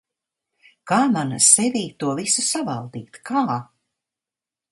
Kā 0.91 0.97
man 1.15 1.33
sevī 1.49 1.83
to 2.03 2.09
visu 2.21 2.45
savaldīt? 2.47 3.23
Kā? 3.31 3.45